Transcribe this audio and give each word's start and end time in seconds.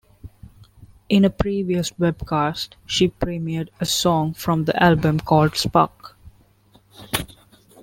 In 1.09 1.23
a 1.23 1.29
previous 1.29 1.91
webcast, 1.91 2.69
she 2.87 3.09
premiered 3.09 3.69
a 3.79 3.85
song 3.85 4.33
from 4.33 4.65
the 4.65 4.81
album 4.81 5.19
called 5.19 5.55
"Spark". 5.55 6.17